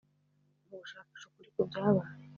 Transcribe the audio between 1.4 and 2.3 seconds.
ku byabaye